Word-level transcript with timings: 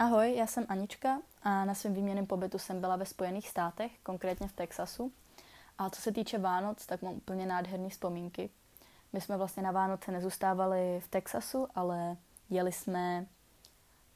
Ahoj, 0.00 0.34
já 0.36 0.46
jsem 0.46 0.66
Anička 0.68 1.18
a 1.42 1.64
na 1.64 1.74
svém 1.74 1.94
výměném 1.94 2.26
pobytu 2.26 2.58
jsem 2.58 2.80
byla 2.80 2.96
ve 2.96 3.06
Spojených 3.06 3.48
státech, 3.48 3.92
konkrétně 4.02 4.48
v 4.48 4.52
Texasu. 4.52 5.12
A 5.78 5.90
co 5.90 6.02
se 6.02 6.12
týče 6.12 6.38
Vánoc, 6.38 6.86
tak 6.86 7.02
mám 7.02 7.14
úplně 7.14 7.46
nádherné 7.46 7.88
vzpomínky. 7.88 8.50
My 9.12 9.20
jsme 9.20 9.36
vlastně 9.36 9.62
na 9.62 9.70
Vánoce 9.70 10.12
nezůstávali 10.12 11.00
v 11.04 11.08
Texasu, 11.08 11.68
ale 11.74 12.16
jeli 12.50 12.72
jsme 12.72 13.26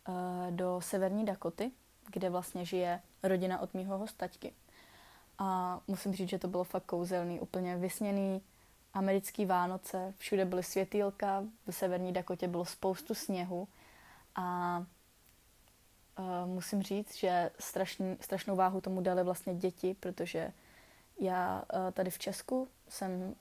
uh, 0.08 0.14
do 0.50 0.80
severní 0.80 1.24
Dakoty, 1.24 1.70
kde 2.12 2.30
vlastně 2.30 2.64
žije 2.64 3.00
rodina 3.22 3.60
od 3.60 3.74
mýho 3.74 3.98
hostaťky. 3.98 4.54
A 5.38 5.80
musím 5.88 6.14
říct, 6.14 6.28
že 6.28 6.38
to 6.38 6.48
bylo 6.48 6.64
fakt 6.64 6.84
kouzelný, 6.84 7.40
úplně 7.40 7.76
vysněný 7.76 8.42
americký 8.94 9.46
Vánoce. 9.46 10.14
Všude 10.18 10.44
byly 10.44 10.62
světýlka, 10.62 11.44
v 11.66 11.72
severní 11.72 12.12
Dakotě 12.12 12.48
bylo 12.48 12.64
spoustu 12.64 13.14
sněhu 13.14 13.68
a 14.36 14.84
uh, 16.18 16.24
musím 16.46 16.82
říct, 16.82 17.16
že 17.16 17.50
strašný, 17.58 18.16
strašnou 18.20 18.56
váhu 18.56 18.80
tomu 18.80 19.00
dali 19.00 19.22
vlastně 19.22 19.54
děti, 19.54 19.96
protože 20.00 20.52
já 21.20 21.62
uh, 21.74 21.90
tady 21.90 22.10
v 22.10 22.18
Česku 22.18 22.68
jsem 22.88 23.34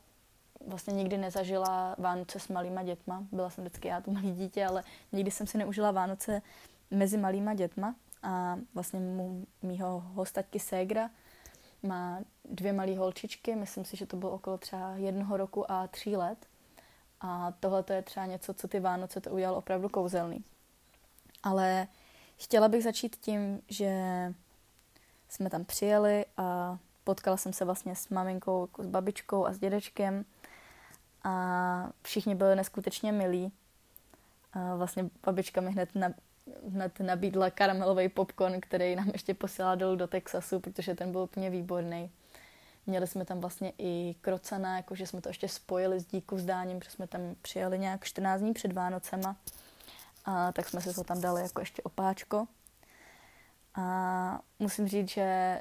vlastně 0.67 0.93
nikdy 0.93 1.17
nezažila 1.17 1.95
Vánoce 1.97 2.39
s 2.39 2.47
malýma 2.47 2.83
dětma. 2.83 3.23
Byla 3.31 3.49
jsem 3.49 3.63
vždycky 3.63 3.87
já 3.87 4.01
tu 4.01 4.11
malý 4.11 4.31
dítě, 4.31 4.65
ale 4.65 4.83
nikdy 5.11 5.31
jsem 5.31 5.47
si 5.47 5.57
neužila 5.57 5.91
Vánoce 5.91 6.41
mezi 6.91 7.17
malýma 7.17 7.53
dětma. 7.53 7.95
A 8.23 8.59
vlastně 8.73 8.99
mu, 8.99 9.45
mýho 9.61 9.99
hostaťky 9.99 10.59
Ségra 10.59 11.09
má 11.83 12.19
dvě 12.45 12.73
malé 12.73 12.97
holčičky, 12.97 13.55
myslím 13.55 13.85
si, 13.85 13.97
že 13.97 14.05
to 14.05 14.17
bylo 14.17 14.31
okolo 14.31 14.57
třeba 14.57 14.95
jednoho 14.95 15.37
roku 15.37 15.71
a 15.71 15.87
tří 15.87 16.15
let. 16.15 16.37
A 17.21 17.53
tohle 17.59 17.83
to 17.83 17.93
je 17.93 18.01
třeba 18.01 18.25
něco, 18.25 18.53
co 18.53 18.67
ty 18.67 18.79
Vánoce 18.79 19.21
to 19.21 19.29
udělalo 19.29 19.57
opravdu 19.57 19.89
kouzelný. 19.89 20.43
Ale 21.43 21.87
chtěla 22.37 22.67
bych 22.67 22.83
začít 22.83 23.15
tím, 23.15 23.61
že 23.67 23.93
jsme 25.29 25.49
tam 25.49 25.65
přijeli 25.65 26.25
a 26.37 26.77
potkala 27.03 27.37
jsem 27.37 27.53
se 27.53 27.65
vlastně 27.65 27.95
s 27.95 28.09
maminkou, 28.09 28.61
jako 28.61 28.83
s 28.83 28.87
babičkou 28.87 29.45
a 29.45 29.53
s 29.53 29.59
dědečkem 29.59 30.25
a 31.23 31.89
všichni 32.01 32.35
byli 32.35 32.55
neskutečně 32.55 33.11
milí. 33.11 33.51
A 34.53 34.75
vlastně 34.75 35.09
babička 35.25 35.61
mi 35.61 35.71
hned, 35.71 35.95
na, 35.95 36.13
hned 36.69 36.99
nabídla 36.99 37.49
karamelový 37.49 38.09
popcorn, 38.09 38.61
který 38.61 38.95
nám 38.95 39.09
ještě 39.13 39.33
posílala 39.33 39.75
dolů 39.75 39.95
do 39.95 40.07
Texasu, 40.07 40.59
protože 40.59 40.95
ten 40.95 41.11
byl 41.11 41.21
úplně 41.21 41.49
výborný. 41.49 42.11
Měli 42.87 43.07
jsme 43.07 43.25
tam 43.25 43.39
vlastně 43.39 43.73
i 43.77 44.15
krocana, 44.21 44.77
jakože 44.77 45.07
jsme 45.07 45.21
to 45.21 45.29
ještě 45.29 45.47
spojili 45.47 45.99
s 45.99 46.05
díku 46.05 46.35
vzdáním, 46.35 46.79
protože 46.79 46.91
jsme 46.91 47.07
tam 47.07 47.21
přijeli 47.41 47.79
nějak 47.79 48.03
14 48.03 48.41
dní 48.41 48.53
před 48.53 48.73
Vánocema. 48.73 49.35
A 50.25 50.51
tak 50.51 50.69
jsme 50.69 50.81
si 50.81 50.93
to 50.93 51.03
tam 51.03 51.21
dali 51.21 51.41
jako 51.41 51.59
ještě 51.59 51.81
opáčko. 51.81 52.47
A 53.75 54.39
musím 54.59 54.87
říct, 54.87 55.09
že 55.09 55.59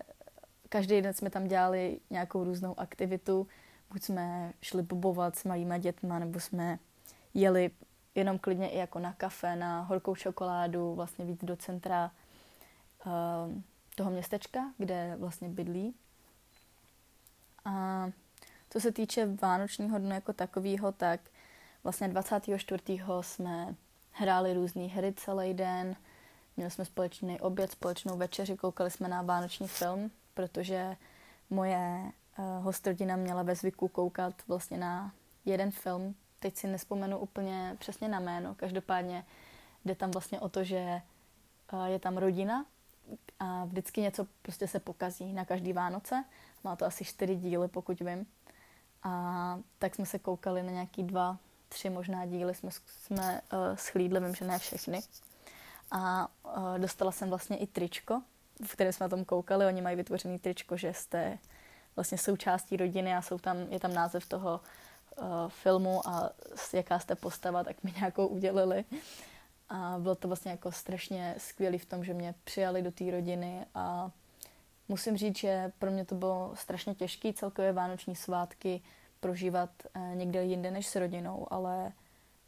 každý 0.69 1.03
den 1.03 1.15
jsme 1.15 1.31
tam 1.31 1.49
dělali 1.49 2.01
nějakou 2.11 2.45
různou 2.45 2.81
aktivitu. 2.81 3.47
Buď 3.91 4.03
jsme 4.03 4.53
šli 4.63 4.83
bobovat 4.83 5.37
s 5.37 5.45
malýma 5.45 5.79
dětma, 5.79 6.19
nebo 6.19 6.41
jsme 6.41 6.79
jeli 7.35 7.71
jenom 8.15 8.39
klidně 8.39 8.69
i 8.69 8.79
jako 8.79 8.99
na 8.99 9.13
kafe, 9.13 9.57
na 9.57 9.81
horkou 9.81 10.15
čokoládu, 10.15 10.95
vlastně 10.95 11.25
víc 11.25 11.45
do 11.45 11.57
centra 11.57 12.11
uh, 13.07 13.13
toho 13.95 14.11
městečka, 14.11 14.73
kde 14.79 15.17
vlastně 15.19 15.49
bydlí. 15.49 15.95
A 17.65 18.07
co 18.71 18.81
se 18.81 18.93
týče 18.93 19.27
Vánočního 19.27 19.99
dnu 19.99 20.11
jako 20.11 20.33
takového, 20.33 20.93
tak 20.93 21.21
vlastně 21.85 22.09
24. 22.09 22.83
jsme 23.21 23.75
hráli 24.13 24.55
různé 24.55 24.83
hry 24.83 25.13
celý 25.17 25.55
den, 25.55 25.97
měli 26.57 26.71
jsme 26.71 26.85
společný 26.85 27.41
oběd, 27.41 27.71
společnou 27.71 28.17
večeři, 28.17 28.57
koukali 28.57 28.91
jsme 28.91 29.09
na 29.09 29.23
vánoční 29.23 29.69
film, 29.69 30.11
protože 30.35 30.97
moje 31.51 32.13
uh, 32.39 32.65
hostrodina 32.65 33.17
měla 33.17 33.43
ve 33.43 33.55
zvyku 33.55 33.89
koukat 33.89 34.35
vlastně 34.49 34.79
na 34.79 35.13
jeden 35.45 35.71
film, 35.71 36.15
teď 36.39 36.57
si 36.57 36.67
nespomenu 36.67 37.19
úplně 37.19 37.77
přesně 37.79 38.09
na 38.09 38.21
jméno, 38.21 38.55
každopádně 38.55 39.25
jde 39.85 39.95
tam 39.95 40.11
vlastně 40.11 40.41
o 40.41 40.49
to, 40.49 40.65
že 40.65 41.03
uh, 41.73 41.85
je 41.85 41.99
tam 41.99 42.17
rodina 42.17 42.67
a 43.39 43.65
vždycky 43.65 44.01
něco 44.01 44.27
prostě 44.43 44.69
se 44.69 44.81
pokazí 44.81 45.33
na 45.33 45.45
každý 45.45 45.73
Vánoce, 45.73 46.25
má 46.65 46.77
to 46.77 46.85
asi 46.85 47.05
čtyři 47.05 47.37
díly, 47.37 47.69
pokud 47.69 48.01
vím. 48.01 48.27
A 49.03 49.59
tak 49.79 49.95
jsme 49.95 50.07
se 50.07 50.19
koukali 50.19 50.63
na 50.63 50.71
nějaký 50.71 51.03
dva, 51.03 51.39
tři 51.73 51.91
možná 51.91 52.27
díly, 52.27 52.55
jsme, 52.55 52.71
jsme 53.05 53.41
uh, 53.53 53.77
schlídli, 53.77 54.21
vím, 54.21 54.35
že 54.35 54.45
ne 54.45 54.59
všechny. 54.59 55.01
A 55.91 56.29
uh, 56.57 56.79
dostala 56.79 57.13
jsem 57.13 57.29
vlastně 57.29 57.57
i 57.57 57.67
tričko, 57.67 58.23
v 58.67 58.73
kterém 58.73 58.93
jsme 58.93 59.05
na 59.05 59.09
tom 59.09 59.25
koukali. 59.25 59.67
Oni 59.67 59.83
mají 59.83 59.97
vytvořený 59.97 60.39
tričko, 60.39 60.77
že 60.77 60.95
jste 60.95 61.39
vlastně 61.97 62.19
součástí 62.19 62.77
rodiny 62.77 63.15
a 63.15 63.23
jsou 63.23 63.39
tam, 63.39 63.57
je 63.59 63.81
tam 63.81 63.95
název 63.95 64.29
toho 64.29 64.61
uh, 64.61 65.25
filmu 65.49 66.09
a 66.09 66.31
jaká 66.73 66.99
jste 66.99 67.15
postava, 67.15 67.65
tak 67.65 67.83
mi 67.83 67.93
nějakou 67.97 68.27
udělili. 68.27 68.85
A 69.69 69.97
bylo 69.99 70.15
to 70.15 70.29
vlastně 70.29 70.51
jako 70.51 70.73
strašně 70.73 71.35
skvělé 71.39 71.79
v 71.79 71.85
tom, 71.85 72.05
že 72.05 72.15
mě 72.15 72.35
přijali 72.45 72.83
do 72.83 72.91
té 72.93 73.11
rodiny 73.11 73.67
a 73.75 74.11
musím 74.89 75.17
říct, 75.17 75.39
že 75.39 75.73
pro 75.79 75.91
mě 75.91 76.05
to 76.05 76.15
bylo 76.15 76.53
strašně 76.55 76.95
těžké 76.95 77.33
celkově 77.33 77.73
vánoční 77.73 78.17
svátky 78.17 78.83
prožívat 79.23 79.71
uh, 79.97 80.17
někde 80.17 80.45
jinde 80.45 80.71
než 80.71 80.87
s 80.87 80.97
rodinou, 80.97 81.47
ale 81.51 81.93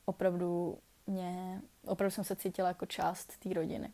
opravdu 0.05 0.79
mě, 1.07 1.61
opravdu 1.87 2.11
jsem 2.11 2.25
se 2.25 2.37
cítila 2.37 2.69
jako 2.69 2.87
část 2.87 3.37
té 3.39 3.55
rodiny 3.55 3.93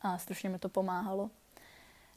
a 0.00 0.18
strašně 0.18 0.48
mi 0.48 0.58
to 0.58 0.68
pomáhalo. 0.68 1.30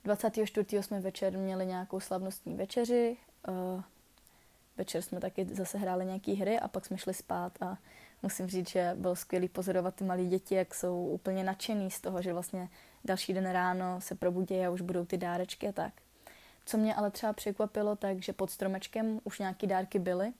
24. 0.03 0.83
jsme 0.83 0.99
večer 0.99 1.37
měli 1.37 1.65
nějakou 1.65 1.99
slavnostní 1.99 2.55
večeři, 2.55 3.17
uh, 3.47 3.81
večer 4.77 5.01
jsme 5.01 5.19
taky 5.19 5.45
zase 5.45 5.77
hráli 5.77 6.05
nějaké 6.05 6.33
hry 6.33 6.59
a 6.59 6.67
pak 6.67 6.85
jsme 6.85 6.97
šli 6.97 7.13
spát 7.13 7.61
a 7.61 7.77
musím 8.23 8.47
říct, 8.47 8.69
že 8.69 8.91
bylo 8.95 9.15
skvělé 9.15 9.47
pozorovat 9.47 9.95
ty 9.95 10.03
malé 10.03 10.25
děti, 10.25 10.55
jak 10.55 10.75
jsou 10.75 11.05
úplně 11.05 11.43
nadšený 11.43 11.91
z 11.91 12.01
toho, 12.01 12.21
že 12.21 12.33
vlastně 12.33 12.69
další 13.05 13.33
den 13.33 13.51
ráno 13.51 14.01
se 14.01 14.15
probudí 14.15 14.65
a 14.65 14.69
už 14.69 14.81
budou 14.81 15.05
ty 15.05 15.17
dárečky 15.17 15.67
a 15.67 15.71
tak. 15.71 15.93
Co 16.71 16.77
mě 16.77 16.95
ale 16.95 17.11
třeba 17.11 17.33
překvapilo, 17.33 17.95
tak 17.95 18.23
že 18.23 18.33
pod 18.33 18.51
stromečkem 18.51 19.19
už 19.23 19.39
nějaké 19.39 19.67
dárky 19.67 19.99
byly. 19.99 20.33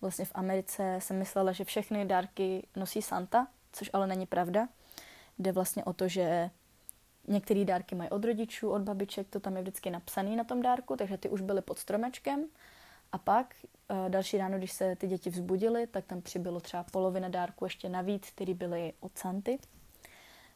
Vlastně 0.00 0.24
v 0.24 0.32
Americe 0.34 0.96
jsem 0.98 1.18
myslela, 1.18 1.52
že 1.52 1.64
všechny 1.64 2.04
dárky 2.04 2.66
nosí 2.76 3.02
Santa, 3.02 3.46
což 3.72 3.90
ale 3.92 4.06
není 4.06 4.26
pravda. 4.26 4.68
Jde 5.38 5.52
vlastně 5.52 5.84
o 5.84 5.92
to, 5.92 6.08
že 6.08 6.50
Některé 7.28 7.64
dárky 7.64 7.94
mají 7.94 8.10
od 8.10 8.24
rodičů, 8.24 8.70
od 8.70 8.82
babiček, 8.82 9.28
to 9.28 9.40
tam 9.40 9.56
je 9.56 9.62
vždycky 9.62 9.90
napsané 9.90 10.36
na 10.36 10.44
tom 10.44 10.62
dárku, 10.62 10.96
takže 10.96 11.18
ty 11.18 11.28
už 11.28 11.40
byly 11.40 11.62
pod 11.62 11.78
stromečkem. 11.78 12.44
A 13.12 13.18
pak 13.18 13.54
uh, 13.90 14.08
další 14.08 14.38
ráno, 14.38 14.58
když 14.58 14.72
se 14.72 14.96
ty 14.96 15.06
děti 15.06 15.30
vzbudily, 15.30 15.86
tak 15.86 16.04
tam 16.04 16.22
přibylo 16.22 16.60
třeba 16.60 16.84
polovina 16.84 17.28
dárku 17.28 17.64
ještě 17.64 17.88
navíc, 17.88 18.30
které 18.30 18.54
byly 18.54 18.92
od 19.00 19.18
Santy. 19.18 19.58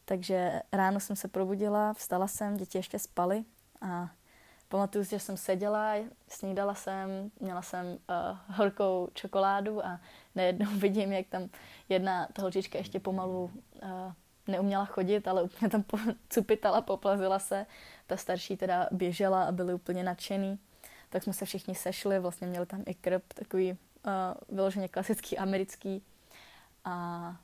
Takže 0.05 0.62
ráno 0.72 1.00
jsem 1.00 1.16
se 1.16 1.28
probudila, 1.28 1.93
vstala 1.93 2.28
jsem, 2.28 2.56
děti 2.56 2.78
ještě 2.78 2.99
spaly 2.99 3.45
a 3.81 4.11
pamatuju 4.69 5.04
si, 5.04 5.10
že 5.10 5.21
jsem 5.21 5.37
seděla, 5.37 5.94
snídala 6.28 6.75
jsem, 6.75 7.31
měla 7.41 7.62
jsem 7.62 7.87
uh, 7.87 8.56
horkou 8.56 9.09
čokoládu 9.15 9.87
a 9.87 10.00
najednou 10.34 10.71
vidím, 10.78 11.12
jak 11.12 11.27
tam 11.27 11.49
jedna 11.88 12.28
ta 12.32 12.43
holčička 12.43 12.78
ještě 12.78 13.01
pomalu 13.01 13.51
uh, 13.83 14.13
neuměla 14.47 14.84
chodit, 14.84 15.28
ale 15.28 15.42
úplně 15.42 15.71
tam 15.71 15.84
cupitala, 16.28 16.80
poplazila 16.80 17.39
se. 17.39 17.66
Ta 18.07 18.16
starší 18.16 18.57
teda 18.57 18.89
běžela 18.91 19.45
a 19.45 19.53
byli 19.53 19.74
úplně 19.74 20.04
nadšený. 20.04 20.59
Tak 21.10 21.22
jsme 21.22 21.33
se 21.33 21.45
všichni 21.45 21.74
sešli, 21.74 22.19
vlastně 22.19 22.47
měli 22.47 22.66
tam 22.66 22.83
i 22.86 22.95
krb, 22.95 23.22
takový 23.34 23.72
uh, 23.72 23.77
vyloženě 24.57 24.89
klasický 24.89 25.39
americký. 25.39 26.03
A 26.84 27.36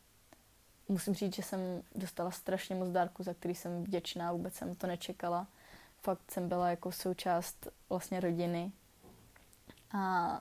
musím 0.89 1.15
říct, 1.15 1.35
že 1.35 1.43
jsem 1.43 1.61
dostala 1.95 2.31
strašně 2.31 2.77
moc 2.77 2.91
dárku, 2.91 3.23
za 3.23 3.35
který 3.35 3.55
jsem 3.55 3.85
vděčná, 3.85 4.33
vůbec 4.33 4.55
jsem 4.55 4.75
to 4.75 4.87
nečekala. 4.87 5.47
Fakt 6.03 6.31
jsem 6.31 6.49
byla 6.49 6.71
jako 6.71 6.93
součást 6.93 7.69
vlastně 7.89 8.21
rodiny. 8.21 8.73
A 9.95 10.41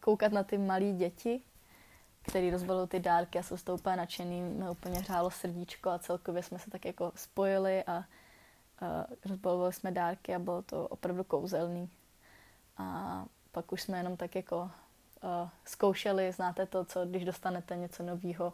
koukat 0.00 0.32
na 0.32 0.44
ty 0.44 0.58
malé 0.58 0.92
děti, 0.92 1.42
který 2.22 2.50
rozbalil 2.50 2.86
ty 2.86 3.00
dárky 3.00 3.38
a 3.38 3.42
jsou 3.42 3.56
z 3.56 3.62
toho 3.62 3.78
úplně 3.78 3.96
nadšený, 3.96 4.40
mě 4.40 4.70
úplně 4.70 4.98
hřálo 4.98 5.30
srdíčko 5.30 5.90
a 5.90 5.98
celkově 5.98 6.42
jsme 6.42 6.58
se 6.58 6.70
tak 6.70 6.84
jako 6.84 7.12
spojili 7.14 7.84
a, 7.84 8.04
rozbalovali 9.24 9.72
jsme 9.72 9.92
dárky 9.92 10.34
a 10.34 10.38
bylo 10.38 10.62
to 10.62 10.88
opravdu 10.88 11.24
kouzelný. 11.24 11.90
A 12.76 13.24
pak 13.52 13.72
už 13.72 13.82
jsme 13.82 13.98
jenom 13.98 14.16
tak 14.16 14.34
jako 14.34 14.70
zkoušeli, 15.64 16.32
znáte 16.32 16.66
to, 16.66 16.84
co 16.84 17.06
když 17.06 17.24
dostanete 17.24 17.76
něco 17.76 18.02
nového, 18.02 18.52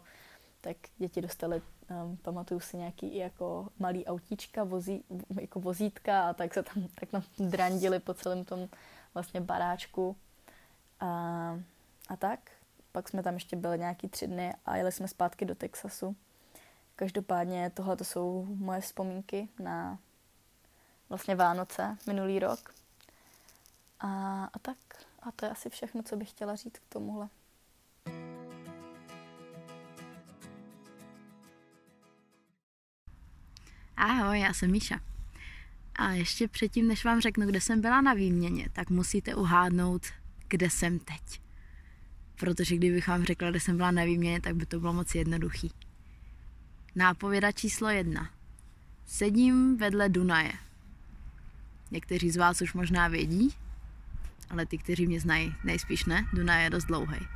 tak 0.61 0.77
děti 0.97 1.21
dostali, 1.21 1.61
um, 1.89 2.17
pamatuju 2.17 2.59
si 2.59 2.77
nějaký 2.77 3.07
i 3.07 3.17
jako 3.17 3.69
malý 3.79 4.05
autíčka, 4.05 4.63
vozí, 4.63 5.03
jako 5.41 5.59
vozítka 5.59 6.29
a 6.29 6.33
tak 6.33 6.53
se 6.53 6.63
tam 6.63 6.87
tak 6.99 7.13
nám 7.13 7.23
drandili 7.39 7.99
po 7.99 8.13
celém 8.13 8.45
tom 8.45 8.69
vlastně 9.13 9.41
baráčku. 9.41 10.15
A, 10.99 11.07
a 12.09 12.15
tak 12.15 12.51
pak 12.91 13.09
jsme 13.09 13.23
tam 13.23 13.33
ještě 13.33 13.55
byli 13.55 13.79
nějaký 13.79 14.09
tři 14.09 14.27
dny 14.27 14.53
a 14.65 14.75
jeli 14.77 14.91
jsme 14.91 15.07
zpátky 15.07 15.45
do 15.45 15.55
Texasu. 15.55 16.15
každopádně 16.95 17.69
tohle 17.69 17.95
to 17.95 18.03
jsou 18.03 18.45
moje 18.49 18.81
vzpomínky 18.81 19.49
na 19.59 19.99
vlastně 21.09 21.35
Vánoce 21.35 21.97
minulý 22.07 22.39
rok. 22.39 22.73
A, 23.99 24.43
a 24.53 24.59
tak. 24.59 24.77
A 25.19 25.31
to 25.31 25.45
je 25.45 25.51
asi 25.51 25.69
všechno, 25.69 26.03
co 26.03 26.15
bych 26.15 26.29
chtěla 26.29 26.55
říct 26.55 26.79
k 26.79 26.93
tomuhle. 26.93 27.29
Ahoj, 33.97 34.39
já 34.39 34.53
jsem 34.53 34.71
Míša. 34.71 34.99
A 35.95 36.11
ještě 36.11 36.47
předtím, 36.47 36.87
než 36.87 37.05
vám 37.05 37.21
řeknu, 37.21 37.45
kde 37.45 37.61
jsem 37.61 37.81
byla 37.81 38.01
na 38.01 38.13
výměně, 38.13 38.69
tak 38.73 38.89
musíte 38.89 39.35
uhádnout, 39.35 40.05
kde 40.47 40.69
jsem 40.69 40.99
teď. 40.99 41.41
Protože 42.35 42.75
kdybych 42.75 43.07
vám 43.07 43.23
řekla, 43.23 43.49
kde 43.49 43.59
jsem 43.59 43.77
byla 43.77 43.91
na 43.91 44.03
výměně, 44.03 44.41
tak 44.41 44.55
by 44.55 44.65
to 44.65 44.79
bylo 44.79 44.93
moc 44.93 45.15
jednoduchý. 45.15 45.71
Nápověda 46.95 47.51
číslo 47.51 47.89
jedna. 47.89 48.29
Sedím 49.05 49.77
vedle 49.77 50.09
Dunaje. 50.09 50.53
Někteří 51.91 52.31
z 52.31 52.37
vás 52.37 52.61
už 52.61 52.73
možná 52.73 53.07
vědí, 53.07 53.53
ale 54.49 54.65
ty, 54.65 54.77
kteří 54.77 55.07
mě 55.07 55.19
znají, 55.19 55.55
nejspíš 55.63 56.05
ne, 56.05 56.27
Dunaj 56.33 56.63
je 56.63 56.69
dost 56.69 56.85
dlouhý. 56.85 57.27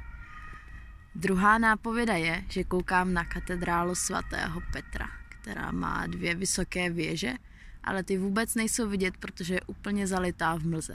Druhá 1.15 1.57
nápověda 1.57 2.13
je, 2.13 2.43
že 2.49 2.63
koukám 2.63 3.13
na 3.13 3.25
katedrálu 3.25 3.95
svatého 3.95 4.61
Petra, 4.73 5.09
která 5.41 5.71
má 5.71 6.07
dvě 6.07 6.35
vysoké 6.35 6.89
věže, 6.89 7.33
ale 7.83 8.03
ty 8.03 8.17
vůbec 8.17 8.55
nejsou 8.55 8.89
vidět, 8.89 9.17
protože 9.17 9.53
je 9.53 9.61
úplně 9.61 10.07
zalitá 10.07 10.55
v 10.55 10.65
mlze. 10.65 10.93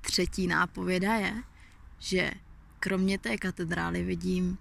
Třetí 0.00 0.46
nápověda 0.46 1.14
je, 1.14 1.42
že 1.98 2.30
kromě 2.80 3.18
té 3.18 3.38
katedrály 3.38 4.04
vidím 4.04 4.58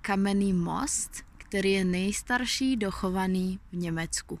kamenný 0.00 0.52
most, 0.52 1.24
který 1.36 1.72
je 1.72 1.84
nejstarší 1.84 2.76
dochovaný 2.76 3.60
v 3.72 3.76
Německu. 3.76 4.38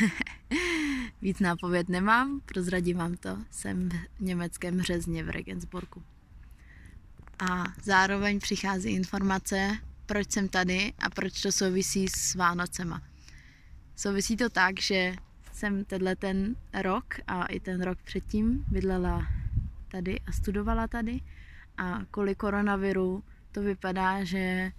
Víc 1.22 1.40
nápověd 1.40 1.88
nemám, 1.88 2.40
prozradím 2.40 2.96
vám 2.96 3.16
to. 3.16 3.38
Jsem 3.50 3.88
v 3.88 4.20
německém 4.20 4.82
řezně 4.82 5.24
v 5.24 5.30
Regensburgu. 5.30 6.02
A 7.38 7.64
zároveň 7.82 8.40
přichází 8.40 8.90
informace, 8.90 9.78
proč 10.06 10.30
jsem 10.30 10.48
tady 10.48 10.92
a 10.98 11.10
proč 11.10 11.42
to 11.42 11.52
souvisí 11.52 12.08
s 12.08 12.34
Vánocema. 12.34 13.02
Souvisí 13.96 14.36
to 14.36 14.50
tak, 14.50 14.80
že 14.80 15.14
jsem 15.52 15.84
tenhle 15.84 16.16
ten 16.16 16.56
rok 16.82 17.04
a 17.26 17.46
i 17.46 17.60
ten 17.60 17.82
rok 17.82 17.98
předtím 18.02 18.64
bydlela 18.68 19.26
tady 19.88 20.20
a 20.20 20.32
studovala 20.32 20.88
tady 20.88 21.20
a 21.76 22.00
kvůli 22.10 22.34
koronaviru 22.34 23.24
to 23.52 23.62
vypadá, 23.62 24.24
že 24.24 24.72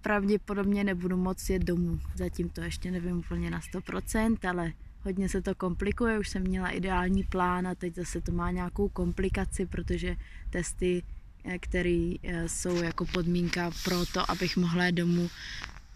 pravděpodobně 0.00 0.84
nebudu 0.84 1.16
moc 1.16 1.50
jet 1.50 1.62
domů. 1.62 2.00
Zatím 2.14 2.48
to 2.48 2.60
ještě 2.60 2.90
nevím 2.90 3.18
úplně 3.18 3.50
na 3.50 3.60
100%, 3.60 4.50
ale 4.50 4.72
hodně 5.02 5.28
se 5.28 5.42
to 5.42 5.54
komplikuje. 5.54 6.18
Už 6.18 6.28
jsem 6.28 6.42
měla 6.42 6.68
ideální 6.68 7.24
plán 7.24 7.66
a 7.66 7.74
teď 7.74 7.94
zase 7.94 8.20
to 8.20 8.32
má 8.32 8.50
nějakou 8.50 8.88
komplikaci, 8.88 9.66
protože 9.66 10.16
testy, 10.50 11.02
eh, 11.44 11.58
které 11.58 12.14
eh, 12.22 12.48
jsou 12.48 12.76
jako 12.82 13.06
podmínka 13.06 13.70
pro 13.84 14.06
to, 14.06 14.30
abych 14.30 14.56
mohla 14.56 14.90
domů, 14.90 15.30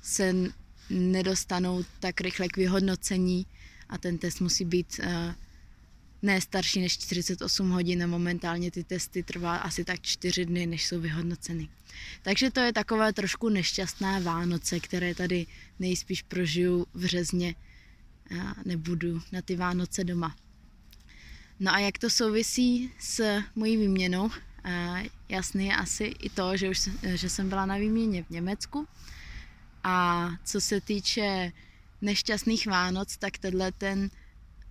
se 0.03 0.35
nedostanou 0.91 1.85
tak 2.01 2.21
rychle 2.21 2.49
k 2.49 2.57
vyhodnocení 2.57 3.47
a 3.89 3.99
ten 3.99 4.19
test 4.19 4.41
musí 4.41 4.65
být 4.65 5.01
eh, 5.03 5.35
ne 6.23 6.41
starší 6.41 6.81
než 6.81 6.99
48 6.99 7.71
hodin 7.71 8.03
a 8.03 8.07
momentálně 8.07 8.71
ty 8.71 8.85
testy 8.85 9.23
trvá 9.23 9.57
asi 9.57 9.85
tak 9.85 10.01
4 10.03 10.45
dny, 10.45 10.67
než 10.67 10.87
jsou 10.87 11.01
vyhodnoceny. 11.01 11.69
Takže 12.23 12.51
to 12.51 12.61
je 12.61 12.73
takové 12.73 13.13
trošku 13.13 13.49
nešťastná 13.49 14.19
Vánoce, 14.19 14.81
které 14.81 15.15
tady 15.15 15.47
nejspíš 15.79 16.23
prožiju 16.23 16.87
v 16.95 17.05
řezně 17.05 17.55
a 18.41 18.55
nebudu 18.65 19.23
na 19.33 19.43
ty 19.43 19.57
Vánoce 19.57 20.05
doma. 20.05 20.37
No 21.61 21.75
a 21.75 21.79
jak 21.79 21.99
to 21.99 22.11
souvisí 22.11 22.91
s 23.01 23.43
mojí 23.55 23.77
výměnou? 23.77 24.31
Jasný 25.29 25.67
je 25.67 25.77
asi 25.77 26.05
i 26.05 26.31
to, 26.31 26.57
že, 26.57 26.69
už, 26.69 26.89
že 27.03 27.29
jsem 27.29 27.49
byla 27.49 27.67
na 27.67 27.77
výměně 27.77 28.23
v 28.23 28.31
Německu. 28.31 28.89
A 29.85 30.29
co 30.45 30.61
se 30.61 30.81
týče 30.81 31.53
nešťastných 32.03 32.67
Vánoc, 32.67 33.17
tak 33.17 33.39
tenhle 33.39 33.73
ten 33.73 34.11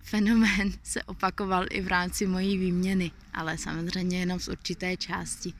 fenomén 0.02 0.72
se 0.82 1.02
opakoval 1.02 1.66
i 1.70 1.80
v 1.80 1.88
rámci 1.88 2.26
mojí 2.26 2.58
výměny, 2.58 3.10
ale 3.34 3.58
samozřejmě 3.58 4.20
jenom 4.20 4.40
z 4.40 4.48
určité 4.48 4.96
části. 4.96 5.52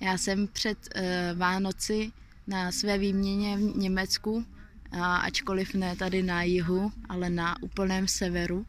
Já 0.00 0.18
jsem 0.18 0.46
před 0.46 0.78
uh, 0.78 1.38
Vánoci 1.38 2.12
na 2.46 2.72
své 2.72 2.98
výměně 2.98 3.56
v 3.56 3.76
Německu, 3.76 4.44
ačkoliv 5.00 5.74
ne 5.74 5.96
tady 5.96 6.22
na 6.22 6.42
jihu, 6.42 6.92
ale 7.08 7.30
na 7.30 7.62
úplném 7.62 8.08
severu, 8.08 8.66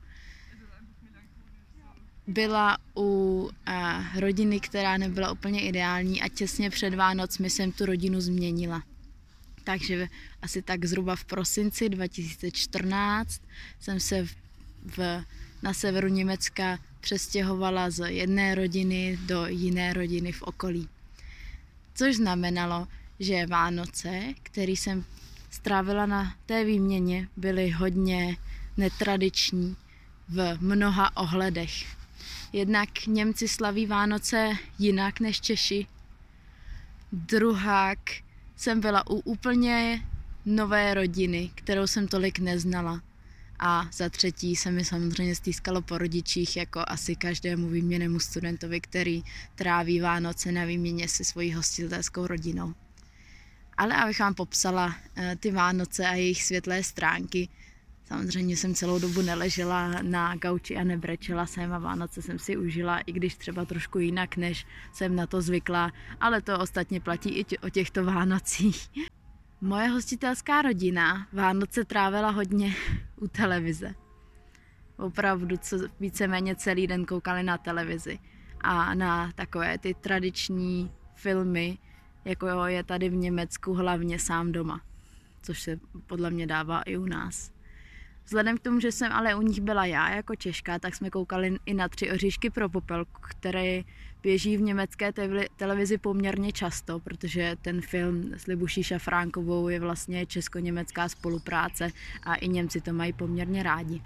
byla 2.30 2.78
u 2.96 3.50
uh, 3.68 4.20
rodiny, 4.20 4.60
která 4.60 4.98
nebyla 4.98 5.32
úplně 5.32 5.62
ideální 5.62 6.22
a 6.22 6.30
těsně 6.30 6.70
před 6.70 6.94
Vánocmi 6.94 7.50
jsem 7.50 7.72
tu 7.72 7.86
rodinu 7.86 8.22
změnila. 8.22 8.84
Takže 9.64 10.08
asi 10.42 10.62
tak 10.62 10.86
zhruba 10.86 11.16
v 11.16 11.26
prosinci 11.26 11.90
2014 11.90 13.42
jsem 13.80 14.00
se 14.00 14.26
v 14.26 14.36
v, 14.86 15.24
na 15.62 15.74
severu 15.74 16.08
Německa 16.08 16.80
přestěhovala 17.00 17.90
z 17.90 18.12
jedné 18.12 18.56
rodiny 18.56 19.20
do 19.26 19.48
jiné 19.48 19.94
rodiny 19.94 20.32
v 20.32 20.42
okolí. 20.42 20.90
Což 21.96 22.16
znamenalo, 22.16 22.88
že 23.20 23.46
Vánoce, 23.46 24.34
který 24.44 24.78
jsem 24.78 25.06
strávila 25.52 26.06
na 26.06 26.36
té 26.46 26.66
výměně, 26.66 27.28
byly 27.38 27.70
hodně 27.70 28.38
netradiční 28.78 29.76
v 30.30 30.58
mnoha 30.62 31.18
ohledech. 31.18 31.99
Jednak 32.54 33.06
Němci 33.08 33.48
slaví 33.48 33.86
Vánoce 33.86 34.52
jinak 34.80 35.20
než 35.20 35.42
Češi. 35.42 35.88
Druhák 37.12 38.00
jsem 38.56 38.82
byla 38.82 39.10
u 39.10 39.16
úplně 39.16 40.06
nové 40.46 40.94
rodiny, 40.94 41.52
kterou 41.56 41.88
jsem 41.88 42.08
tolik 42.08 42.40
neznala. 42.40 43.02
A 43.60 43.88
za 43.94 44.10
třetí 44.10 44.56
se 44.56 44.72
mi 44.72 44.86
samozřejmě 44.86 45.36
stýskalo 45.36 45.82
po 45.82 45.98
rodičích, 45.98 46.58
jako 46.58 46.84
asi 46.88 47.16
každému 47.16 47.70
výměnému 47.70 48.20
studentovi, 48.20 48.82
který 48.82 49.24
tráví 49.56 50.00
Vánoce 50.00 50.52
na 50.52 50.66
výměně 50.66 51.08
se 51.08 51.24
svojí 51.24 51.54
hostitelskou 51.54 52.28
rodinou. 52.28 52.74
Ale 53.78 53.96
abych 53.96 54.20
vám 54.20 54.34
popsala 54.34 54.96
eh, 55.16 55.36
ty 55.40 55.52
Vánoce 55.52 56.08
a 56.08 56.14
jejich 56.14 56.44
světlé 56.44 56.84
stránky, 56.84 57.50
Samozřejmě 58.10 58.58
jsem 58.58 58.74
celou 58.74 59.00
dobu 59.00 59.22
neležela 59.22 60.02
na 60.02 60.36
gauči 60.36 60.78
a 60.78 60.84
nebrečela 60.84 61.46
jsem 61.46 61.74
a 61.74 61.80
Vánoce 61.80 62.22
jsem 62.22 62.40
si 62.40 62.58
užila, 62.58 63.00
i 63.00 63.12
když 63.12 63.36
třeba 63.36 63.66
trošku 63.66 64.00
jinak, 64.00 64.38
než 64.38 64.68
jsem 64.94 65.16
na 65.16 65.28
to 65.28 65.42
zvykla, 65.42 65.92
ale 66.22 66.42
to 66.42 66.60
ostatně 66.60 67.00
platí 67.00 67.30
i 67.30 67.58
o 67.58 67.70
těchto 67.70 68.06
Vánocích. 68.06 68.90
Moje 69.62 69.88
hostitelská 69.88 70.62
rodina 70.62 71.28
Vánoce 71.34 71.86
trávila 71.86 72.30
hodně 72.30 72.76
u 73.16 73.28
televize. 73.28 73.96
Opravdu 74.98 75.58
co 75.58 75.78
víceméně 76.00 76.56
celý 76.56 76.88
den 76.88 77.06
koukali 77.06 77.44
na 77.44 77.58
televizi 77.58 78.20
a 78.62 78.94
na 78.94 79.32
takové 79.32 79.78
ty 79.78 79.94
tradiční 79.94 80.92
filmy, 81.16 81.78
jako 82.26 82.48
je 82.66 82.84
tady 82.84 83.10
v 83.10 83.16
Německu 83.16 83.74
hlavně 83.74 84.20
sám 84.20 84.52
doma, 84.52 84.82
což 85.42 85.62
se 85.62 85.80
podle 86.08 86.32
mě 86.32 86.48
dává 86.48 86.82
i 86.82 86.98
u 86.98 87.06
nás. 87.06 87.59
Vzhledem 88.30 88.58
k 88.58 88.62
tomu, 88.62 88.80
že 88.80 88.92
jsem 88.92 89.12
ale 89.12 89.36
u 89.36 89.42
nich 89.42 89.62
byla 89.62 89.86
já 89.86 90.10
jako 90.10 90.36
Češka, 90.36 90.80
tak 90.80 90.96
jsme 90.96 91.10
koukali 91.10 91.58
i 91.66 91.74
na 91.74 91.88
tři 91.88 92.12
oříšky 92.12 92.50
pro 92.50 92.70
popelku, 92.70 93.22
které 93.22 93.82
běží 94.24 94.58
v 94.58 94.62
německé 94.62 95.14
televizi 95.56 95.98
poměrně 95.98 96.52
často, 96.52 97.00
protože 97.00 97.56
ten 97.62 97.82
film 97.82 98.34
s 98.34 98.46
Libuší 98.46 98.84
Šafránkovou 98.84 99.70
je 99.70 99.80
vlastně 99.80 100.26
česko-německá 100.26 101.10
spolupráce 101.10 101.90
a 102.24 102.36
i 102.36 102.48
Němci 102.48 102.82
to 102.82 102.94
mají 102.94 103.14
poměrně 103.14 103.64
rádi. 103.64 104.02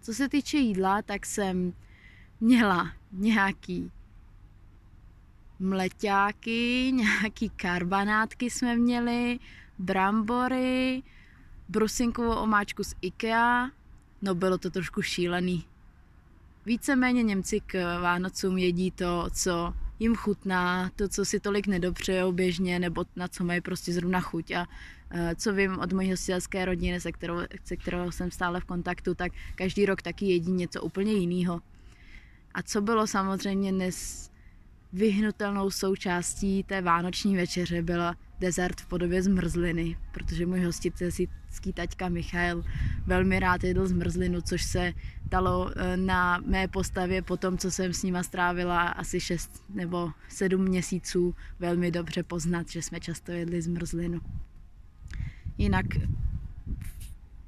Co 0.00 0.14
se 0.14 0.28
týče 0.28 0.58
jídla, 0.58 1.02
tak 1.02 1.26
jsem 1.26 1.72
měla 2.40 2.92
nějaký 3.12 3.90
mleťáky, 5.58 6.92
nějaký 6.94 7.50
karbanátky 7.50 8.50
jsme 8.50 8.76
měli, 8.76 9.38
brambory, 9.78 11.02
brusinkovou 11.68 12.34
omáčku 12.34 12.84
z 12.84 12.94
IKEA, 13.02 13.70
no 14.22 14.34
bylo 14.34 14.58
to 14.58 14.70
trošku 14.70 15.02
šílený. 15.02 15.64
Víceméně 16.66 17.22
Němci 17.22 17.60
k 17.60 18.00
Vánocům 18.00 18.58
jedí 18.58 18.90
to, 18.90 19.28
co 19.32 19.74
jim 19.98 20.14
chutná, 20.14 20.90
to, 20.96 21.08
co 21.08 21.24
si 21.24 21.40
tolik 21.40 21.66
nedopřejou 21.66 22.32
běžně, 22.32 22.78
nebo 22.78 23.04
na 23.16 23.28
co 23.28 23.44
mají 23.44 23.60
prostě 23.60 23.92
zrovna 23.92 24.20
chuť. 24.20 24.50
A 24.50 24.66
e, 25.10 25.34
co 25.34 25.52
vím 25.52 25.78
od 25.78 25.92
mojí 25.92 26.10
hostitelské 26.10 26.64
rodiny, 26.64 27.00
se 27.00 27.12
kterou, 27.12 27.38
se 27.64 27.76
kterou 27.76 28.10
jsem 28.10 28.30
stále 28.30 28.60
v 28.60 28.64
kontaktu, 28.64 29.14
tak 29.14 29.32
každý 29.54 29.86
rok 29.86 30.02
taky 30.02 30.26
jedí 30.26 30.52
něco 30.52 30.82
úplně 30.82 31.12
jiného. 31.12 31.60
A 32.54 32.62
co 32.62 32.80
bylo 32.80 33.06
samozřejmě 33.06 33.72
nes, 33.72 34.30
vyhnutelnou 34.96 35.70
součástí 35.70 36.62
té 36.62 36.82
vánoční 36.82 37.36
večeře 37.36 37.82
byla 37.82 38.16
dezert 38.38 38.80
v 38.80 38.86
podobě 38.86 39.22
zmrzliny, 39.22 39.96
protože 40.12 40.46
můj 40.46 40.60
hostitelský 40.64 41.72
taťka 41.74 42.08
Michal 42.08 42.62
velmi 43.06 43.40
rád 43.40 43.64
jedl 43.64 43.86
zmrzlinu, 43.86 44.40
což 44.40 44.62
se 44.62 44.92
dalo 45.24 45.70
eh, 45.76 45.96
na 45.96 46.38
mé 46.46 46.68
postavě 46.68 47.22
po 47.22 47.36
tom, 47.36 47.58
co 47.58 47.70
jsem 47.70 47.92
s 47.92 48.02
nima 48.02 48.22
strávila 48.22 48.82
asi 48.82 49.20
6 49.20 49.62
nebo 49.74 50.10
7 50.28 50.62
měsíců, 50.64 51.34
velmi 51.58 51.90
dobře 51.90 52.22
poznat, 52.22 52.68
že 52.68 52.82
jsme 52.82 53.00
často 53.00 53.32
jedli 53.32 53.62
zmrzlinu. 53.62 54.20
Jinak 55.58 55.86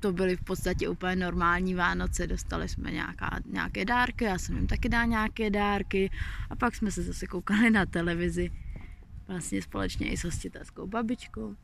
to 0.01 0.13
byly 0.13 0.37
v 0.37 0.45
podstatě 0.45 0.89
úplně 0.89 1.17
normální 1.17 1.75
Vánoce, 1.75 2.27
dostali 2.27 2.69
jsme 2.69 2.91
nějaká, 2.91 3.41
nějaké 3.47 3.85
dárky, 3.85 4.25
já 4.25 4.39
jsem 4.39 4.57
jim 4.57 4.67
taky 4.67 4.89
dal 4.89 5.07
nějaké 5.07 5.51
dárky 5.51 6.11
a 6.51 6.57
pak 6.57 6.75
jsme 6.75 6.91
se 6.91 7.03
zase 7.03 7.27
koukali 7.27 7.71
na 7.71 7.87
televizi 7.87 8.51
vlastně 9.29 9.63
společně 9.63 10.11
i 10.11 10.17
s 10.17 10.25
hostitelskou 10.25 10.87
babičkou. 10.87 11.57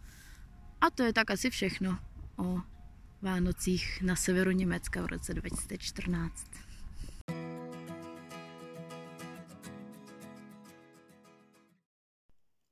A 0.81 0.91
to 0.91 1.03
je 1.03 1.13
tak 1.13 1.31
asi 1.31 1.51
všechno 1.51 1.99
o 2.37 2.61
Vánocích 3.23 4.03
na 4.03 4.17
severu 4.17 4.51
Německa 4.51 5.03
v 5.03 5.07
roce 5.07 5.35
2014. 5.35 6.51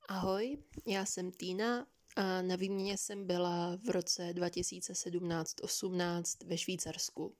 Ahoj, 0.08 0.58
já 0.86 1.04
jsem 1.04 1.30
Týna 1.30 1.86
a 2.16 2.42
na 2.42 2.56
výměně 2.56 2.98
jsem 2.98 3.26
byla 3.26 3.78
v 3.84 3.90
roce 3.90 4.32
2017-18 4.32 6.46
ve 6.46 6.58
Švýcarsku. 6.58 7.34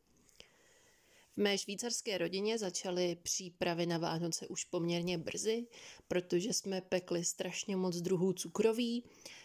V 1.32 1.36
mé 1.36 1.58
švýcarské 1.58 2.18
rodině 2.18 2.58
začaly 2.58 3.16
přípravy 3.22 3.86
na 3.86 3.98
Vánoce 3.98 4.46
už 4.46 4.64
poměrně 4.64 5.18
brzy, 5.18 5.66
protože 6.08 6.52
jsme 6.52 6.80
pekli 6.80 7.24
strašně 7.24 7.76
moc 7.76 7.96
druhů 7.96 8.32
cukroví, 8.32 9.04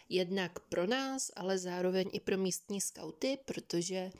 jednak 0.09 0.59
pro 0.59 0.87
nás, 0.87 1.31
ale 1.35 1.57
zároveň 1.57 2.09
i 2.13 2.19
pro 2.19 2.37
místní 2.37 2.81
skauty, 2.81 3.37
protože 3.45 4.11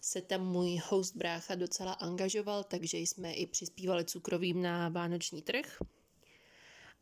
se 0.00 0.22
tam 0.22 0.46
můj 0.46 0.80
host 0.88 1.16
brácha 1.16 1.54
docela 1.54 1.92
angažoval, 1.92 2.64
takže 2.64 2.98
jsme 2.98 3.32
i 3.32 3.46
přispívali 3.46 4.04
cukrovým 4.04 4.62
na 4.62 4.88
vánoční 4.88 5.42
trh. 5.42 5.82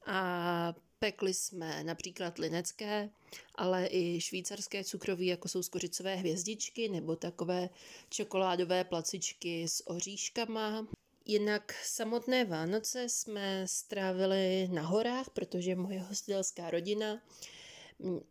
A 0.07 0.75
Pekli 1.02 1.35
jsme 1.35 1.85
například 1.85 2.38
linecké, 2.38 3.11
ale 3.54 3.88
i 3.90 4.21
švýcarské 4.21 4.85
cukroví, 4.85 5.26
jako 5.26 5.49
jsou 5.49 5.62
skořicové 5.62 6.14
hvězdičky 6.16 6.88
nebo 6.88 7.16
takové 7.16 7.69
čokoládové 8.09 8.85
placičky 8.85 9.69
s 9.69 9.88
oříškama. 9.88 10.87
Jinak 11.25 11.73
samotné 11.85 12.45
Vánoce 12.45 13.09
jsme 13.09 13.69
strávili 13.69 14.69
na 14.73 14.83
horách, 14.83 15.30
protože 15.30 15.76
moje 15.76 16.00
hostitelská 16.00 16.71
rodina 16.71 17.23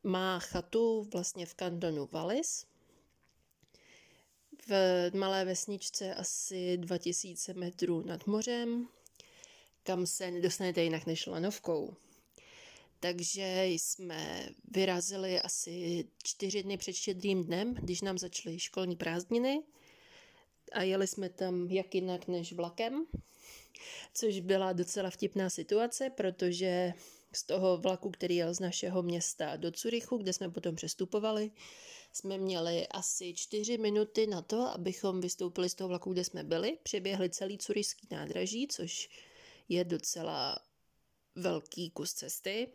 má 0.04 0.40
chatu 0.40 1.10
vlastně 1.14 1.46
v 1.46 1.54
kantonu 1.54 2.10
Wallis, 2.12 2.66
v 4.68 5.12
malé 5.16 5.46
vesničce 5.46 6.16
asi 6.16 6.78
2000 6.78 7.54
metrů 7.54 8.02
nad 8.02 8.28
mořem, 8.28 8.88
kam 9.84 10.06
se 10.06 10.32
nedostanete 10.32 10.84
jinak 10.84 11.06
než 11.06 11.28
lanovkou. 11.28 11.96
Takže 13.00 13.66
jsme 13.66 14.50
vyrazili 14.72 15.42
asi 15.42 16.06
čtyři 16.24 16.64
dny 16.64 16.78
před 16.78 16.94
štědrým 16.94 17.44
dnem, 17.44 17.74
když 17.74 18.02
nám 18.02 18.18
začaly 18.18 18.60
školní 18.60 18.96
prázdniny. 18.96 19.64
A 20.72 20.84
jeli 20.84 21.08
jsme 21.08 21.30
tam 21.30 21.68
jak 21.72 21.96
jinak 21.96 22.28
než 22.28 22.54
vlakem, 22.54 23.06
což 24.14 24.40
byla 24.40 24.74
docela 24.74 25.10
vtipná 25.10 25.50
situace, 25.50 26.10
protože 26.10 26.94
z 27.34 27.44
toho 27.44 27.78
vlaku, 27.78 28.12
který 28.12 28.36
jel 28.36 28.54
z 28.54 28.60
našeho 28.60 29.04
města 29.04 29.56
do 29.56 29.72
Curychu, 29.72 30.18
kde 30.18 30.34
jsme 30.34 30.50
potom 30.50 30.76
přestupovali, 30.76 31.52
jsme 32.14 32.38
měli 32.38 32.88
asi 32.88 33.34
čtyři 33.34 33.78
minuty 33.78 34.28
na 34.28 34.42
to, 34.42 34.62
abychom 34.62 35.22
vystoupili 35.22 35.70
z 35.70 35.76
toho 35.76 35.88
vlaku, 35.88 36.14
kde 36.14 36.24
jsme 36.24 36.44
byli, 36.44 36.78
přeběhli 36.84 37.30
celý 37.30 37.58
curyský 37.58 38.08
nádraží, 38.12 38.68
což 38.68 39.10
je 39.70 39.84
docela 39.84 40.60
velký 41.36 41.90
kus 41.90 42.14
cesty 42.14 42.68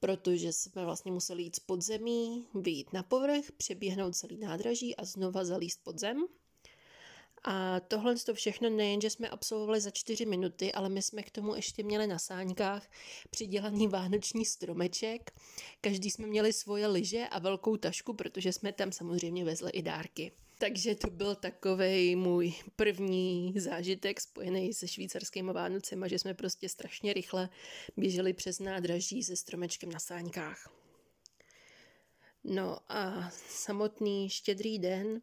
protože 0.00 0.52
jsme 0.52 0.84
vlastně 0.84 1.12
museli 1.12 1.42
jít 1.42 1.56
z 1.56 1.60
podzemí, 1.60 2.48
vyjít 2.54 2.92
na 2.92 3.02
povrch, 3.02 3.52
přeběhnout 3.56 4.16
celý 4.16 4.38
nádraží 4.38 4.96
a 4.96 5.04
znova 5.04 5.44
zalíst 5.44 5.84
pod 5.84 5.98
zem. 5.98 6.24
A 7.44 7.80
tohle 7.80 8.16
to 8.16 8.34
všechno 8.34 8.70
nejen, 8.70 9.00
že 9.00 9.10
jsme 9.10 9.28
absolvovali 9.28 9.80
za 9.80 9.90
čtyři 9.90 10.26
minuty, 10.26 10.72
ale 10.72 10.88
my 10.88 11.02
jsme 11.02 11.22
k 11.22 11.30
tomu 11.30 11.54
ještě 11.54 11.82
měli 11.82 12.06
na 12.06 12.18
sáňkách 12.18 12.90
přidělaný 13.30 13.88
vánoční 13.88 14.44
stromeček. 14.44 15.30
Každý 15.80 16.10
jsme 16.10 16.26
měli 16.26 16.52
svoje 16.52 16.86
lyže 16.86 17.26
a 17.30 17.38
velkou 17.38 17.76
tašku, 17.76 18.14
protože 18.14 18.52
jsme 18.52 18.72
tam 18.72 18.92
samozřejmě 18.92 19.44
vezli 19.44 19.70
i 19.70 19.82
dárky. 19.82 20.32
Takže 20.60 20.94
to 20.94 21.10
byl 21.10 21.34
takový 21.34 22.16
můj 22.16 22.54
první 22.76 23.54
zážitek 23.56 24.20
spojený 24.20 24.74
se 24.74 24.88
švýcarskými 24.88 25.52
Vánocema, 25.52 26.08
že 26.08 26.18
jsme 26.18 26.34
prostě 26.34 26.68
strašně 26.68 27.12
rychle 27.12 27.48
běželi 27.96 28.32
přes 28.32 28.58
nádraží 28.58 29.22
se 29.22 29.36
stromečkem 29.36 29.92
na 29.92 29.98
sáňkách. 29.98 30.70
No 32.44 32.78
a 32.88 33.30
samotný 33.48 34.30
štědrý 34.30 34.78
den 34.78 35.22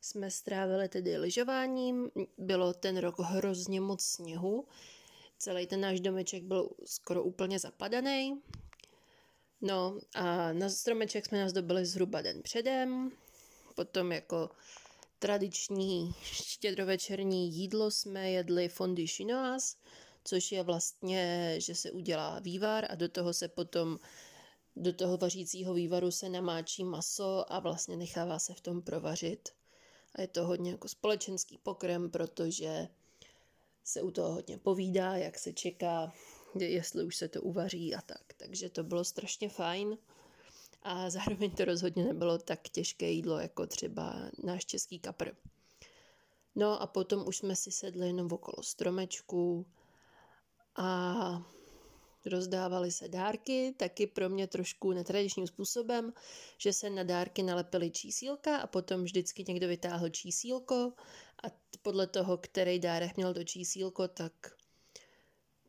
jsme 0.00 0.30
strávili 0.30 0.88
tedy 0.88 1.18
lyžováním, 1.18 2.10
bylo 2.38 2.72
ten 2.72 2.96
rok 2.96 3.18
hrozně 3.18 3.80
moc 3.80 4.04
sněhu, 4.04 4.66
celý 5.38 5.66
ten 5.66 5.80
náš 5.80 6.00
domeček 6.00 6.42
byl 6.42 6.70
skoro 6.84 7.22
úplně 7.22 7.58
zapadaný. 7.58 8.42
No 9.60 9.98
a 10.14 10.52
na 10.52 10.68
stromeček 10.68 11.26
jsme 11.26 11.40
nás 11.40 11.52
dobili 11.52 11.86
zhruba 11.86 12.22
den 12.22 12.42
předem, 12.42 13.12
Potom 13.74 14.12
jako 14.12 14.50
tradiční 15.18 16.14
štědrovečerní 16.22 17.52
jídlo 17.52 17.90
jsme 17.90 18.30
jedli 18.30 18.68
fondy 18.68 19.06
chinoise, 19.06 19.76
což 20.24 20.52
je 20.52 20.62
vlastně, 20.62 21.54
že 21.58 21.74
se 21.74 21.90
udělá 21.90 22.38
vývar 22.38 22.86
a 22.90 22.94
do 22.94 23.08
toho 23.08 23.34
se 23.34 23.48
potom 23.48 23.98
do 24.76 24.92
toho 24.92 25.16
vařícího 25.16 25.74
vývaru 25.74 26.10
se 26.10 26.28
namáčí 26.28 26.84
maso 26.84 27.52
a 27.52 27.60
vlastně 27.60 27.96
nechává 27.96 28.38
se 28.38 28.54
v 28.54 28.60
tom 28.60 28.82
provařit. 28.82 29.48
A 30.14 30.20
je 30.20 30.28
to 30.28 30.46
hodně 30.46 30.70
jako 30.70 30.88
společenský 30.88 31.58
pokrm, 31.58 32.10
protože 32.10 32.88
se 33.84 34.02
u 34.02 34.10
toho 34.10 34.32
hodně 34.32 34.58
povídá, 34.58 35.16
jak 35.16 35.38
se 35.38 35.52
čeká, 35.52 36.12
jestli 36.58 37.04
už 37.04 37.16
se 37.16 37.28
to 37.28 37.42
uvaří 37.42 37.94
a 37.94 38.00
tak. 38.00 38.32
Takže 38.36 38.70
to 38.70 38.84
bylo 38.84 39.04
strašně 39.04 39.48
fajn 39.48 39.98
a 40.84 41.10
zároveň 41.10 41.50
to 41.50 41.64
rozhodně 41.64 42.04
nebylo 42.04 42.38
tak 42.38 42.68
těžké 42.68 43.10
jídlo 43.10 43.38
jako 43.38 43.66
třeba 43.66 44.30
náš 44.42 44.64
český 44.66 44.98
kapr. 44.98 45.30
No 46.54 46.82
a 46.82 46.86
potom 46.86 47.28
už 47.28 47.36
jsme 47.36 47.56
si 47.56 47.70
sedli 47.72 48.06
jenom 48.06 48.32
okolo 48.32 48.62
stromečku 48.62 49.66
a 50.76 51.42
rozdávali 52.26 52.92
se 52.92 53.08
dárky, 53.08 53.74
taky 53.76 54.06
pro 54.06 54.28
mě 54.28 54.46
trošku 54.46 54.92
netradičním 54.92 55.46
způsobem, 55.46 56.12
že 56.58 56.72
se 56.72 56.90
na 56.90 57.02
dárky 57.02 57.42
nalepily 57.42 57.90
čísílka 57.90 58.56
a 58.56 58.66
potom 58.66 59.04
vždycky 59.04 59.44
někdo 59.48 59.68
vytáhl 59.68 60.08
čísílko 60.08 60.92
a 61.44 61.46
podle 61.82 62.06
toho, 62.06 62.38
který 62.38 62.78
dárek 62.78 63.16
měl 63.16 63.34
to 63.34 63.44
čísílko, 63.44 64.08
tak 64.08 64.32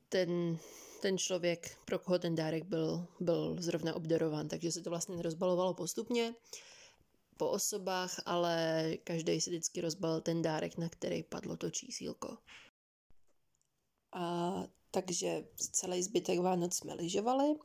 ten 0.09 0.59
ten 1.01 1.17
člověk, 1.17 1.77
pro 1.85 1.99
koho 1.99 2.19
ten 2.19 2.35
dárek 2.35 2.65
byl, 2.65 3.07
byl 3.19 3.55
zrovna 3.59 3.95
obdarován, 3.95 4.47
takže 4.47 4.71
se 4.71 4.81
to 4.81 4.89
vlastně 4.89 5.21
rozbalovalo 5.21 5.73
postupně 5.73 6.35
po 7.37 7.49
osobách, 7.49 8.21
ale 8.25 8.83
každý 9.03 9.41
si 9.41 9.49
vždycky 9.49 9.81
rozbalil 9.81 10.21
ten 10.21 10.41
dárek, 10.41 10.77
na 10.77 10.89
který 10.89 11.23
padlo 11.23 11.57
to 11.57 11.69
čísílko. 11.69 12.37
A 14.13 14.53
takže 14.91 15.45
celý 15.57 16.03
zbytek 16.03 16.39
Vánoc 16.39 16.75
jsme 16.75 16.93
lyžovali. 16.93 17.55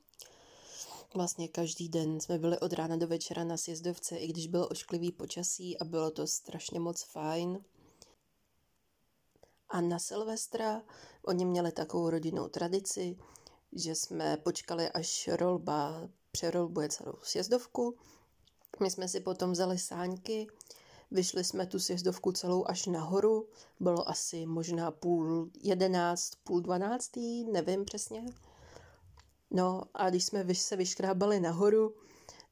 Vlastně 1.14 1.48
každý 1.48 1.88
den 1.88 2.20
jsme 2.20 2.38
byli 2.38 2.58
od 2.58 2.72
rána 2.72 2.96
do 2.96 3.06
večera 3.06 3.44
na 3.44 3.56
sjezdovce, 3.56 4.16
i 4.16 4.28
když 4.28 4.46
bylo 4.46 4.68
ošklivý 4.68 5.12
počasí 5.12 5.78
a 5.78 5.84
bylo 5.84 6.10
to 6.10 6.26
strašně 6.26 6.80
moc 6.80 7.02
fajn. 7.02 7.64
A 9.70 9.80
na 9.80 9.98
Silvestra 9.98 10.82
oni 11.22 11.44
měli 11.44 11.72
takovou 11.72 12.10
rodinnou 12.10 12.48
tradici, 12.48 13.16
že 13.72 13.94
jsme 13.94 14.36
počkali, 14.36 14.90
až 14.90 15.28
rolba 15.32 16.08
přerolbuje 16.32 16.88
celou 16.88 17.14
sjezdovku. 17.22 17.96
My 18.80 18.90
jsme 18.90 19.08
si 19.08 19.20
potom 19.20 19.52
vzali 19.52 19.78
sáňky, 19.78 20.46
vyšli 21.10 21.44
jsme 21.44 21.66
tu 21.66 21.78
sjezdovku 21.78 22.32
celou 22.32 22.64
až 22.68 22.86
nahoru, 22.86 23.48
bylo 23.80 24.08
asi 24.08 24.46
možná 24.46 24.90
půl 24.90 25.50
jedenáct, 25.62 26.30
půl 26.44 26.60
dvanáctý, 26.60 27.44
nevím 27.44 27.84
přesně. 27.84 28.24
No 29.50 29.82
a 29.94 30.10
když 30.10 30.24
jsme 30.24 30.54
se 30.54 30.76
vyškrábali 30.76 31.40
nahoru, 31.40 31.94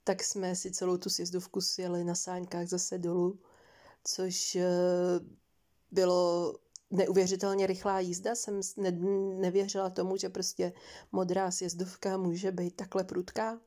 tak 0.04 0.22
jsme 0.22 0.56
si 0.56 0.70
celou 0.70 0.96
tu 0.96 1.10
sjezdovku 1.10 1.60
sjeli 1.60 2.04
na 2.04 2.14
sáňkách 2.14 2.66
zase 2.66 2.98
dolů, 2.98 3.38
což 4.04 4.56
eh, 4.56 4.66
bylo 5.90 6.54
neuvěřitelně 6.90 7.66
rychlá 7.66 8.00
jízda. 8.00 8.34
Jsem 8.34 8.60
ne, 8.76 8.90
nevěřila 9.40 9.90
tomu, 9.90 10.16
že 10.16 10.28
prostě 10.28 10.72
modrá 11.12 11.50
sjezdovka 11.50 12.16
může 12.16 12.52
být 12.52 12.76
takhle 12.76 13.04
prudká. 13.04 13.60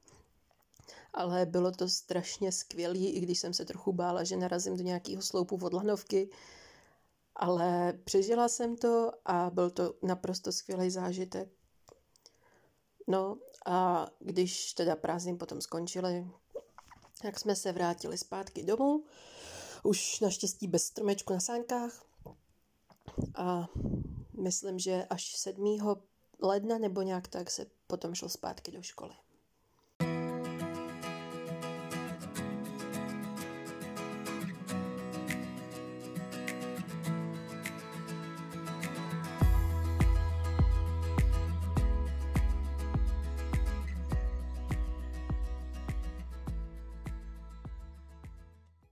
Ale 1.14 1.46
bylo 1.46 1.72
to 1.72 1.90
strašně 1.90 2.52
skvělý, 2.52 3.10
i 3.10 3.20
když 3.20 3.40
jsem 3.40 3.54
se 3.54 3.66
trochu 3.66 3.94
bála, 3.94 4.24
že 4.24 4.38
narazím 4.38 4.78
do 4.78 4.84
nějakého 4.84 5.22
sloupu 5.22 5.60
od 5.62 5.74
lanovky. 5.74 6.30
Ale 7.36 7.94
přežila 8.04 8.48
jsem 8.48 8.78
to 8.78 9.12
a 9.26 9.50
byl 9.50 9.70
to 9.70 9.94
naprosto 10.02 10.52
skvělý 10.52 10.90
zážitek. 10.90 11.50
No 13.08 13.38
a 13.66 14.08
když 14.20 14.74
teda 14.74 14.96
prázdniny 14.96 15.38
potom 15.38 15.62
skončily, 15.62 16.28
tak 17.22 17.40
jsme 17.40 17.56
se 17.56 17.72
vrátili 17.72 18.18
zpátky 18.18 18.64
domů, 18.64 19.04
už 19.84 20.20
naštěstí 20.20 20.68
bez 20.68 20.84
stromečku 20.84 21.34
na 21.34 21.40
sánkách. 21.40 22.11
A 23.36 23.68
myslím, 24.42 24.80
že 24.80 25.06
až 25.10 25.36
7. 25.36 25.78
ledna 26.42 26.78
nebo 26.78 27.02
nějak 27.02 27.28
tak 27.28 27.52
se 27.52 27.66
potom 27.88 28.16
šel 28.16 28.30
zpátky 28.30 28.72
do 28.72 28.82
školy. 28.82 29.14